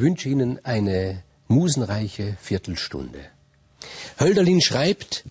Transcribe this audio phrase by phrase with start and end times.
[0.00, 3.20] Ich wünsche Ihnen eine musenreiche Viertelstunde.
[4.18, 5.24] Hölderlin schreibt,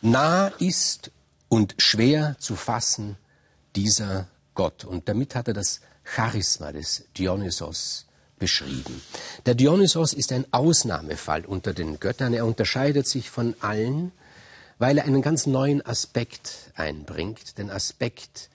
[0.00, 1.10] nah ist
[1.48, 3.16] und schwer zu fassen
[3.74, 4.84] dieser Gott.
[4.84, 8.06] Und damit hat er das Charisma des Dionysos
[8.38, 9.02] beschrieben.
[9.44, 12.32] Der Dionysos ist ein Ausnahmefall unter den Göttern.
[12.32, 14.12] Er unterscheidet sich von allen,
[14.78, 18.50] weil er einen ganz neuen Aspekt einbringt, den Aspekt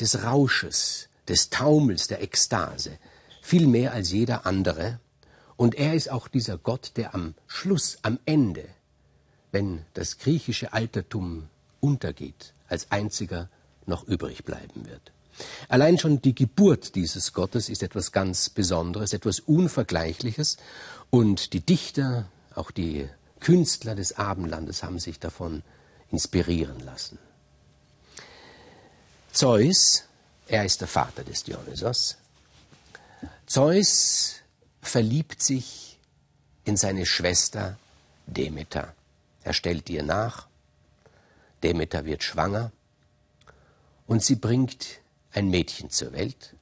[0.00, 2.98] des Rausches, des Taumels, der Ekstase,
[3.42, 4.98] viel mehr als jeder andere.
[5.56, 8.64] Und er ist auch dieser Gott, der am Schluss, am Ende,
[9.52, 11.48] wenn das griechische Altertum
[11.80, 13.48] untergeht, als einziger
[13.86, 15.12] noch übrig bleiben wird.
[15.68, 20.56] Allein schon die Geburt dieses Gottes ist etwas ganz Besonderes, etwas Unvergleichliches.
[21.10, 23.08] Und die Dichter, auch die
[23.40, 25.62] Künstler des Abendlandes haben sich davon
[26.10, 27.18] inspirieren lassen.
[29.32, 30.04] Zeus,
[30.46, 32.16] er ist der Vater des Dionysos,
[33.46, 34.36] Zeus
[34.86, 35.98] verliebt sich
[36.64, 37.78] in seine Schwester
[38.26, 38.94] Demeter.
[39.42, 40.46] Er stellt ihr nach,
[41.62, 42.72] Demeter wird schwanger
[44.06, 45.00] und sie bringt
[45.32, 46.54] ein Mädchen zur Welt,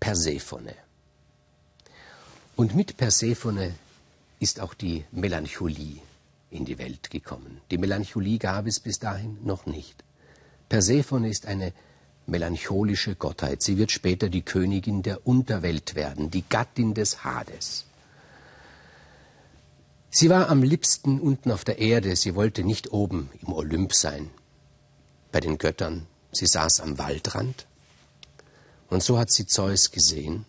[0.00, 0.74] Persephone.
[2.56, 3.74] Und mit Persephone
[4.40, 6.00] ist auch die Melancholie
[6.50, 7.60] in die Welt gekommen.
[7.70, 10.04] Die Melancholie gab es bis dahin noch nicht.
[10.68, 11.72] Persephone ist eine
[12.26, 13.62] melancholische Gottheit.
[13.62, 17.84] Sie wird später die Königin der Unterwelt werden, die Gattin des Hades.
[20.10, 24.30] Sie war am liebsten unten auf der Erde, sie wollte nicht oben im Olymp sein,
[25.32, 26.06] bei den Göttern.
[26.32, 27.66] Sie saß am Waldrand
[28.90, 30.46] und so hat sie Zeus gesehen.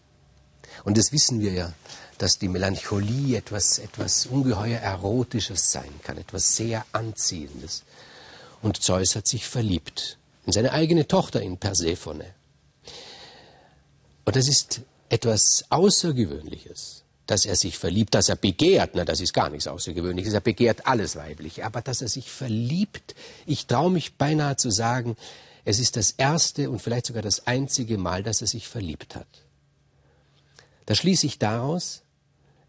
[0.83, 1.73] Und das wissen wir ja,
[2.17, 7.83] dass die Melancholie etwas, etwas ungeheuer Erotisches sein kann, etwas sehr Anziehendes.
[8.61, 12.23] Und Zeus hat sich verliebt in seine eigene Tochter, in Persephone.
[14.25, 19.33] Und das ist etwas Außergewöhnliches, dass er sich verliebt, dass er begehrt, na, das ist
[19.33, 24.15] gar nichts Außergewöhnliches, er begehrt alles Weibliche, aber dass er sich verliebt, ich traue mich
[24.15, 25.15] beinahe zu sagen,
[25.63, 29.27] es ist das erste und vielleicht sogar das einzige Mal, dass er sich verliebt hat.
[30.85, 32.03] Da schließe ich daraus,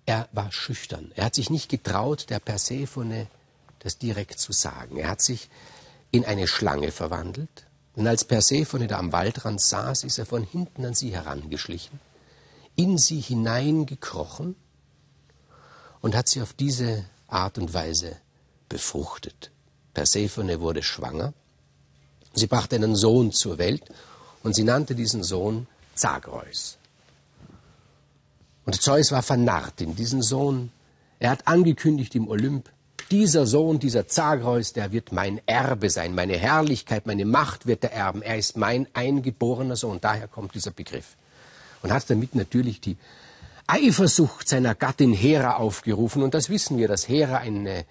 [0.06, 1.12] er war schüchtern.
[1.16, 3.26] Er hat sich nicht getraut, der Persephone
[3.80, 4.96] das direkt zu sagen.
[4.96, 5.48] Er hat sich
[6.10, 7.65] in eine Schlange verwandelt.
[7.96, 11.98] Und als Persephone da am Waldrand saß, ist er von hinten an sie herangeschlichen,
[12.76, 14.54] in sie hineingekrochen
[16.02, 18.16] und hat sie auf diese Art und Weise
[18.68, 19.50] befruchtet.
[19.94, 21.32] Persephone wurde schwanger.
[22.34, 23.82] Sie brachte einen Sohn zur Welt
[24.42, 26.76] und sie nannte diesen Sohn Zagreus.
[28.66, 30.70] Und Zeus war vernarrt in diesen Sohn.
[31.18, 32.70] Er hat angekündigt im Olymp,
[33.10, 37.92] dieser Sohn, dieser Zagreus, der wird mein Erbe sein, meine Herrlichkeit, meine Macht wird er
[37.92, 38.22] erben.
[38.22, 40.00] Er ist mein eingeborener Sohn.
[40.00, 41.16] Daher kommt dieser Begriff.
[41.82, 42.96] Und hat damit natürlich die
[43.66, 46.22] Eifersucht seiner Gattin Hera aufgerufen.
[46.22, 47.84] Und das wissen wir, dass Hera eine,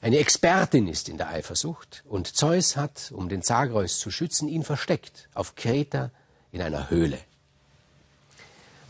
[0.00, 2.02] eine Expertin ist in der Eifersucht.
[2.08, 6.10] Und Zeus hat, um den Zagreus zu schützen, ihn versteckt auf Kreta
[6.50, 7.18] in einer Höhle.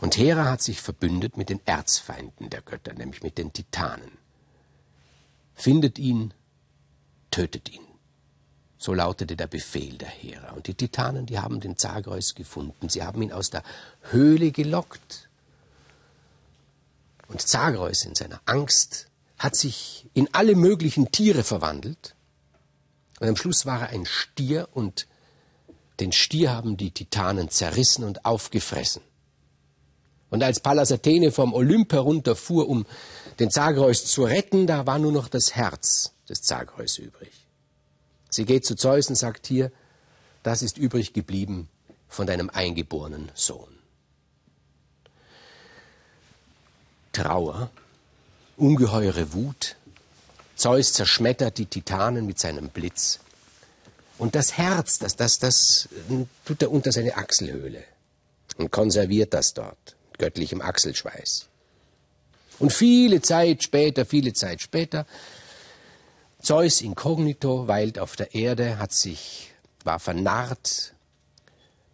[0.01, 4.24] Und Hera hat sich verbündet mit den Erzfeinden der Götter, nämlich mit den Titanen
[5.55, 6.33] findet ihn,
[7.31, 7.81] tötet ihn.
[8.77, 10.51] So lautete der Befehl der Hera.
[10.51, 12.89] Und die Titanen, die haben den Zagreus gefunden.
[12.89, 13.63] Sie haben ihn aus der
[14.11, 15.29] Höhle gelockt.
[17.27, 19.07] Und Zagreus in seiner Angst
[19.39, 22.15] hat sich in alle möglichen Tiere verwandelt.
[23.19, 25.07] Und am Schluss war er ein Stier und
[25.99, 29.01] den Stier haben die Titanen zerrissen und aufgefressen.
[30.29, 32.85] Und als Pallas Athene vom Olymp herunterfuhr, um
[33.39, 37.31] den Zagreus zu retten, da war nur noch das Herz des Zagreus übrig.
[38.29, 39.71] Sie geht zu Zeus und sagt hier,
[40.43, 41.69] das ist übrig geblieben
[42.07, 43.75] von deinem eingeborenen Sohn.
[47.13, 47.69] Trauer,
[48.57, 49.77] ungeheure Wut,
[50.55, 53.19] Zeus zerschmettert die Titanen mit seinem Blitz.
[54.17, 55.89] Und das Herz, das, das, das
[56.45, 57.83] tut er unter seine Achselhöhle
[58.57, 61.47] und konserviert das dort, göttlichem Achselschweiß.
[62.59, 65.05] Und viele Zeit später, viele Zeit später,
[66.41, 69.53] Zeus inkognito weilt auf der Erde, hat sich,
[69.83, 70.93] war vernarrt,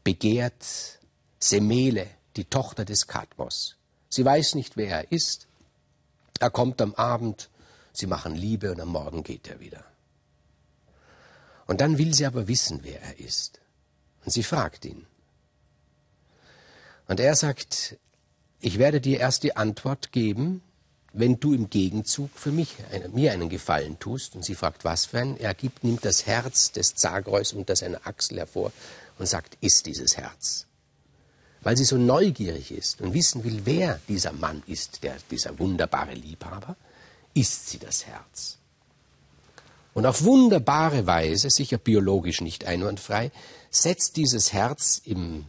[0.04, 1.00] begehrt
[1.40, 3.78] Semele, die Tochter des Kadmos.
[4.10, 5.48] Sie weiß nicht, wer er ist.
[6.40, 7.50] Er kommt am Abend,
[7.94, 9.86] sie machen Liebe und am Morgen geht er wieder.
[11.66, 13.62] Und dann will sie aber wissen, wer er ist.
[14.26, 15.08] Und sie fragt ihn.
[17.08, 17.98] Und er sagt,
[18.62, 20.62] ich werde dir erst die Antwort geben,
[21.14, 22.76] wenn du im Gegenzug für mich,
[23.12, 24.36] mir einen Gefallen tust.
[24.36, 25.38] Und sie fragt, was für ein?
[25.38, 28.72] Er gibt, nimmt das Herz des Zagreus unter seiner Achsel hervor
[29.20, 30.68] und sagt, ist dieses Herz.
[31.62, 36.14] weil sie so neugierig ist und wissen will, wer dieser Mann ist, der, dieser wunderbare
[36.14, 36.76] Liebhaber,
[37.34, 38.58] ist sie das Herz.
[39.94, 43.32] Und auf wunderbare Weise, sicher biologisch nicht einwandfrei,
[43.70, 45.46] setzt dieses Herz im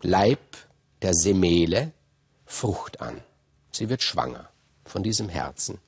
[0.00, 0.40] Leib
[1.02, 1.92] der Semele
[2.52, 3.22] Frucht an.
[3.72, 4.50] Sie wird schwanger
[4.84, 5.78] von diesem Herzen.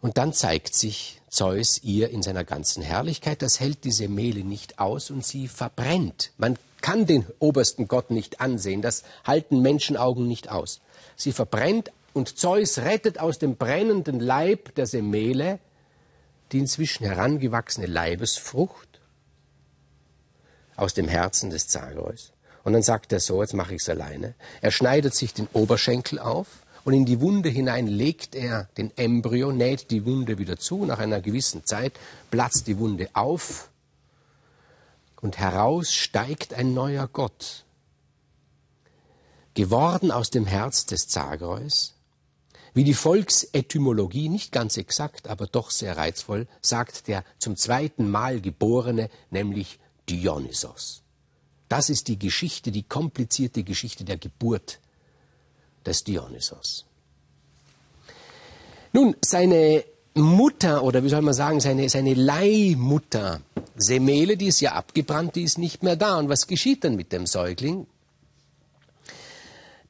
[0.00, 3.42] Und dann zeigt sich Zeus ihr in seiner ganzen Herrlichkeit.
[3.42, 6.30] Das hält die Semele nicht aus und sie verbrennt.
[6.38, 8.80] Man kann den obersten Gott nicht ansehen.
[8.80, 10.80] Das halten Menschenaugen nicht aus.
[11.16, 15.58] Sie verbrennt und Zeus rettet aus dem brennenden Leib der Semele
[16.52, 19.00] die inzwischen herangewachsene Leibesfrucht
[20.76, 22.32] aus dem Herzen des Zagreus.
[22.66, 24.34] Und dann sagt er so, jetzt mache ich es alleine.
[24.60, 26.48] Er schneidet sich den Oberschenkel auf
[26.82, 30.84] und in die Wunde hinein legt er den Embryo, näht die Wunde wieder zu.
[30.84, 31.92] Nach einer gewissen Zeit
[32.32, 33.70] platzt die Wunde auf
[35.20, 37.64] und heraus steigt ein neuer Gott,
[39.54, 41.94] geworden aus dem Herz des Zagreus,
[42.74, 48.40] wie die Volksetymologie, nicht ganz exakt, aber doch sehr reizvoll, sagt der zum zweiten Mal
[48.40, 49.78] Geborene, nämlich
[50.08, 51.05] Dionysos.
[51.68, 54.78] Das ist die Geschichte, die komplizierte Geschichte der Geburt
[55.84, 56.84] des Dionysos.
[58.92, 59.84] Nun, seine
[60.14, 63.42] Mutter, oder wie soll man sagen, seine, seine Leihmutter,
[63.76, 66.18] Semele, die ist ja abgebrannt, die ist nicht mehr da.
[66.18, 67.86] Und was geschieht dann mit dem Säugling?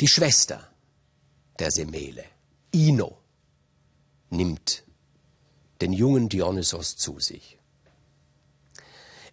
[0.00, 0.69] Die Schwester
[1.58, 2.25] der Semele,
[2.72, 3.17] Ino
[4.31, 4.82] nimmt
[5.81, 7.58] den jungen Dionysos zu sich.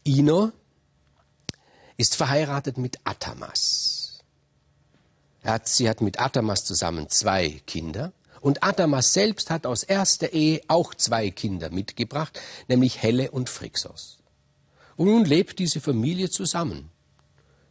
[0.04, 0.52] Ino
[2.04, 4.20] ist verheiratet mit Atamas.
[5.42, 8.12] Hat, sie hat mit Atamas zusammen zwei Kinder.
[8.42, 14.18] Und Atamas selbst hat aus erster Ehe auch zwei Kinder mitgebracht, nämlich Helle und Phrixos.
[14.98, 16.90] Und nun lebt diese Familie zusammen.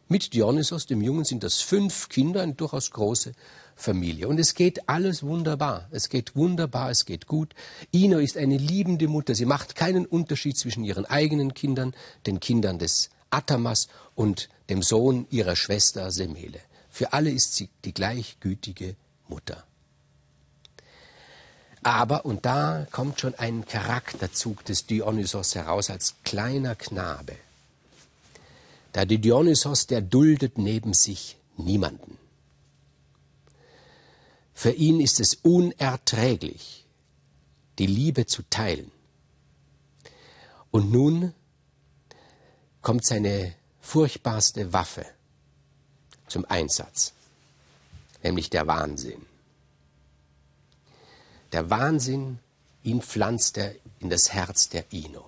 [0.07, 3.33] Mit Dionysos, dem Jungen, sind das fünf Kinder, eine durchaus große
[3.75, 4.27] Familie.
[4.27, 5.87] Und es geht alles wunderbar.
[5.91, 7.53] Es geht wunderbar, es geht gut.
[7.91, 9.35] Ino ist eine liebende Mutter.
[9.35, 11.93] Sie macht keinen Unterschied zwischen ihren eigenen Kindern,
[12.25, 16.59] den Kindern des Atamas und dem Sohn ihrer Schwester Semele.
[16.89, 18.95] Für alle ist sie die gleichgütige
[19.27, 19.63] Mutter.
[21.81, 27.35] Aber, und da kommt schon ein Charakterzug des Dionysos heraus als kleiner Knabe.
[28.93, 32.17] Da der Dionysos, der duldet neben sich niemanden.
[34.53, 36.85] Für ihn ist es unerträglich,
[37.79, 38.91] die Liebe zu teilen.
[40.71, 41.33] Und nun
[42.81, 45.05] kommt seine furchtbarste Waffe
[46.27, 47.13] zum Einsatz,
[48.23, 49.21] nämlich der Wahnsinn.
[51.51, 52.39] Der Wahnsinn,
[52.83, 55.23] ihn pflanzt er in das Herz der Ino.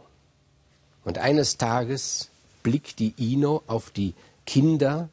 [1.03, 2.29] Und eines Tages
[2.63, 4.15] blickt die Ino auf die
[4.47, 5.09] Kinder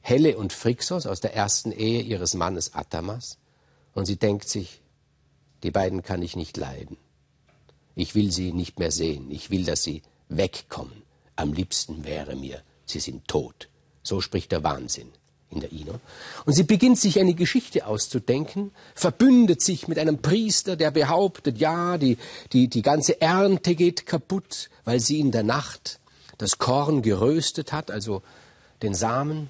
[0.00, 3.38] Helle und Phrixos aus der ersten Ehe ihres Mannes Atamas
[3.94, 4.80] und sie denkt sich,
[5.62, 6.96] die beiden kann ich nicht leiden.
[7.94, 9.30] Ich will sie nicht mehr sehen.
[9.30, 11.02] Ich will, dass sie wegkommen.
[11.36, 13.68] Am liebsten wäre mir, sie sind tot.
[14.02, 15.12] So spricht der Wahnsinn
[15.50, 16.00] in der Ino.
[16.44, 21.96] Und sie beginnt sich eine Geschichte auszudenken, verbündet sich mit einem Priester, der behauptet, ja,
[21.96, 22.18] die,
[22.52, 26.00] die, die ganze Ernte geht kaputt, weil sie in der Nacht
[26.38, 28.22] das Korn geröstet hat, also
[28.82, 29.48] den Samen.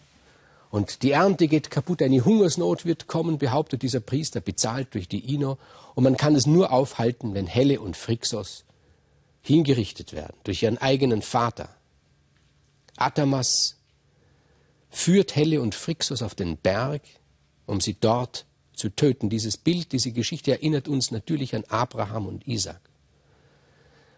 [0.70, 5.32] Und die Ernte geht kaputt, eine Hungersnot wird kommen, behauptet dieser Priester, bezahlt durch die
[5.32, 5.58] Ino.
[5.94, 8.64] Und man kann es nur aufhalten, wenn Helle und Phrixos
[9.40, 11.68] hingerichtet werden durch ihren eigenen Vater.
[12.96, 13.76] Atamas
[14.90, 17.02] führt Helle und Phrixos auf den Berg,
[17.66, 19.28] um sie dort zu töten.
[19.30, 22.80] Dieses Bild, diese Geschichte erinnert uns natürlich an Abraham und Isaac.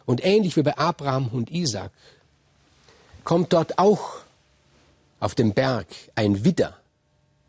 [0.04, 1.92] Und ähnlich wie bei Abraham und Isaac
[3.24, 4.20] kommt dort auch
[5.18, 6.76] auf dem Berg ein Widder,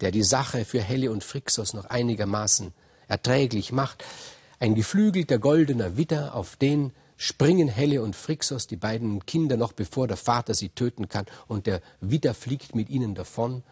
[0.01, 2.73] der die Sache für Helle und Phrixos noch einigermaßen
[3.07, 4.03] erträglich macht,
[4.59, 10.07] ein geflügelter goldener Widder, auf den springen Helle und Phrixos, die beiden Kinder, noch bevor
[10.07, 13.63] der Vater sie töten kann, und der Widder fliegt mit ihnen davon.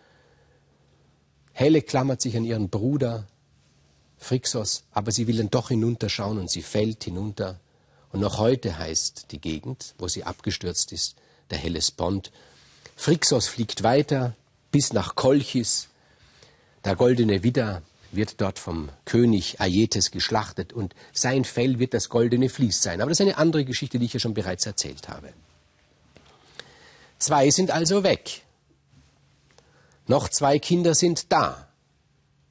[1.53, 3.27] Helle klammert sich an ihren Bruder
[4.17, 7.59] Phrixos, aber sie will dann doch hinunterschauen und sie fällt hinunter.
[8.11, 11.15] Und noch heute heißt die Gegend, wo sie abgestürzt ist,
[11.51, 12.31] der Hellespont.
[12.95, 14.35] Phrixos fliegt weiter
[14.71, 15.89] bis nach Kolchis.
[16.83, 17.81] Der goldene Widder
[18.15, 23.01] wird dort vom König Aietes geschlachtet und sein Fell wird das goldene Vlies sein.
[23.01, 25.33] Aber das ist eine andere Geschichte, die ich ja schon bereits erzählt habe.
[27.19, 28.41] Zwei sind also weg.
[30.07, 31.67] Noch zwei Kinder sind da.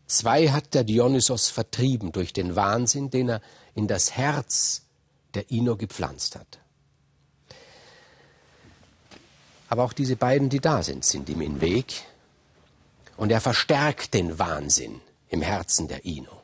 [0.06, 3.40] Zwei hat der Dionysos vertrieben durch den Wahnsinn, den er
[3.74, 4.82] in das Herz
[5.34, 6.58] der Ino gepflanzt hat.
[9.68, 12.04] Aber auch diese beiden, die da sind, sind ihm im Weg
[13.16, 16.40] Und er verstärkt den Wahnsinn im Herzen der Ino.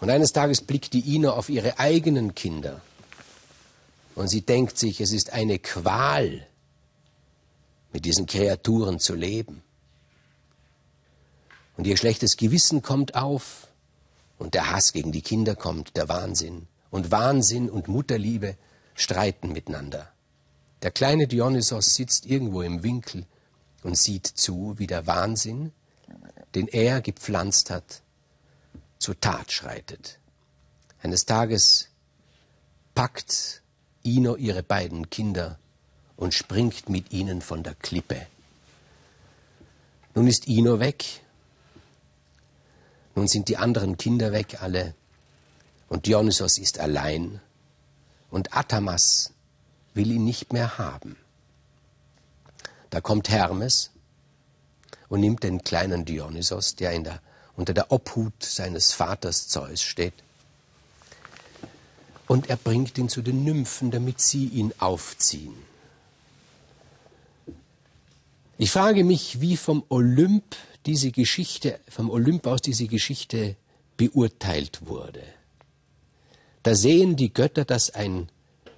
[0.00, 2.80] Und eines Tages blickt die Ino auf ihre eigenen Kinder
[4.14, 6.46] und sie denkt sich, es ist eine Qual,
[7.92, 9.62] mit diesen Kreaturen zu leben.
[11.76, 13.68] Und ihr schlechtes Gewissen kommt auf
[14.38, 16.66] und der Hass gegen die Kinder kommt, der Wahnsinn.
[16.90, 18.56] Und Wahnsinn und Mutterliebe
[18.94, 20.12] streiten miteinander.
[20.82, 23.26] Der kleine Dionysos sitzt irgendwo im Winkel
[23.82, 25.72] und sieht zu, wie der Wahnsinn,
[26.54, 28.02] den er gepflanzt hat,
[28.98, 30.18] zur Tat schreitet.
[31.02, 31.88] Eines Tages
[32.94, 33.62] packt
[34.02, 35.58] Ino ihre beiden Kinder
[36.16, 38.26] und springt mit ihnen von der Klippe.
[40.14, 41.04] Nun ist Ino weg,
[43.14, 44.94] nun sind die anderen Kinder weg alle
[45.88, 47.40] und Dionysos ist allein
[48.30, 49.32] und Athamas
[49.94, 51.16] will ihn nicht mehr haben.
[52.90, 53.90] Da kommt Hermes
[55.08, 57.20] und nimmt den kleinen Dionysos, der, der
[57.56, 60.14] unter der Obhut seines Vaters Zeus steht,
[62.26, 65.54] und er bringt ihn zu den Nymphen, damit sie ihn aufziehen.
[68.56, 70.56] Ich frage mich, wie vom Olymp
[70.86, 73.56] diese Geschichte, vom Olymp aus diese Geschichte
[73.96, 75.22] beurteilt wurde.
[76.62, 78.28] Da sehen die Götter, dass ein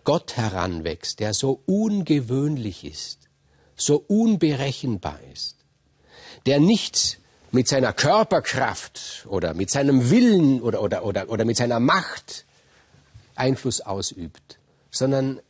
[0.04, 3.28] Gott heranwächst, der so ungewöhnlich ist,
[3.76, 5.55] so unberechenbar ist,
[6.46, 7.18] der nicht
[7.50, 12.44] mit seiner Körperkraft oder mit seinem Willen oder, oder, oder, oder mit seiner Macht
[13.34, 14.58] Einfluss ausübt,
[14.90, 15.40] sondern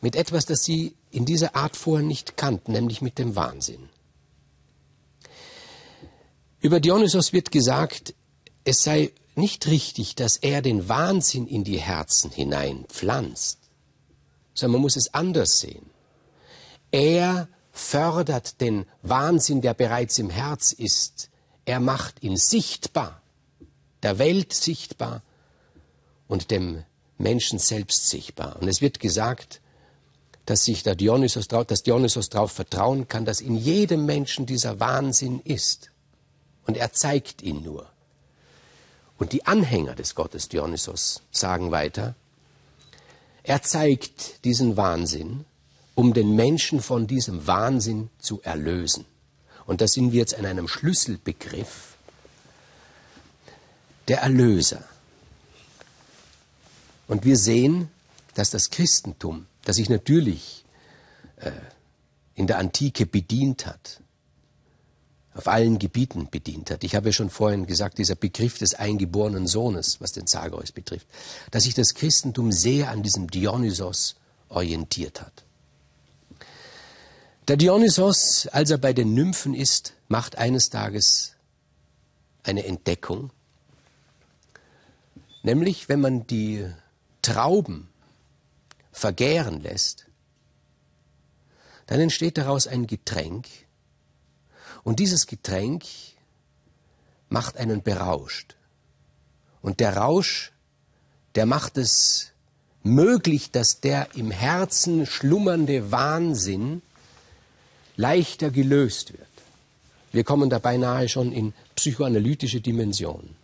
[0.00, 3.88] mit etwas, das sie in dieser Art vorher nicht kannten, nämlich mit dem Wahnsinn.
[6.60, 8.14] Über Dionysos wird gesagt,
[8.64, 13.58] es sei nicht richtig, dass er den Wahnsinn in die Herzen hineinpflanzt,
[14.54, 15.90] sondern man muss es anders sehen.
[16.90, 21.28] Er fördert den Wahnsinn, der bereits im Herz ist.
[21.64, 23.20] Er macht ihn sichtbar,
[24.04, 25.22] der Welt sichtbar
[26.28, 26.84] und dem
[27.18, 28.56] Menschen selbst sichtbar.
[28.60, 29.60] Und es wird gesagt,
[30.46, 35.40] dass sich der Dionysos, dass Dionysos darauf vertrauen kann, dass in jedem Menschen dieser Wahnsinn
[35.40, 35.90] ist.
[36.66, 37.90] Und er zeigt ihn nur.
[39.18, 42.14] Und die Anhänger des Gottes Dionysos sagen weiter,
[43.42, 45.44] er zeigt diesen Wahnsinn,
[45.94, 49.04] um den Menschen von diesem Wahnsinn zu erlösen.
[49.66, 51.96] Und da sind wir jetzt an einem Schlüsselbegriff,
[54.08, 54.84] der Erlöser.
[57.08, 57.88] Und wir sehen,
[58.34, 60.64] dass das Christentum, das sich natürlich
[61.36, 61.52] äh,
[62.34, 64.00] in der Antike bedient hat,
[65.34, 66.84] auf allen Gebieten bedient hat.
[66.84, 71.06] Ich habe ja schon vorhin gesagt, dieser Begriff des eingeborenen Sohnes, was den Zagreus betrifft,
[71.50, 74.16] dass sich das Christentum sehr an diesem Dionysos
[74.48, 75.43] orientiert hat.
[77.46, 81.34] Der Dionysos, als er bei den Nymphen ist, macht eines Tages
[82.42, 83.30] eine Entdeckung,
[85.42, 86.66] nämlich wenn man die
[87.20, 87.88] Trauben
[88.92, 90.06] vergären lässt,
[91.86, 93.46] dann entsteht daraus ein Getränk,
[94.82, 95.84] und dieses Getränk
[97.28, 98.54] macht einen berauscht.
[99.62, 100.52] Und der Rausch,
[101.34, 102.32] der macht es
[102.82, 106.82] möglich, dass der im Herzen schlummernde Wahnsinn
[107.96, 109.28] leichter gelöst wird.
[110.12, 113.36] Wir kommen da beinahe schon in psychoanalytische Dimensionen.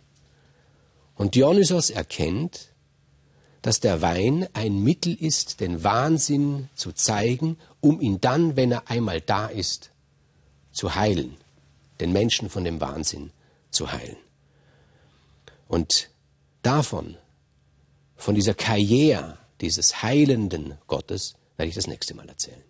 [1.15, 2.69] Und Dionysos erkennt,
[3.61, 8.89] dass der Wein ein Mittel ist, den Wahnsinn zu zeigen, um ihn dann, wenn er
[8.89, 9.91] einmal da ist,
[10.71, 11.37] zu heilen,
[11.99, 13.31] den Menschen von dem Wahnsinn
[13.69, 14.17] zu heilen.
[15.67, 16.09] Und
[16.63, 17.17] davon,
[18.15, 22.63] von dieser Karriere dieses heilenden Gottes, werde ich das nächste Mal erzählen.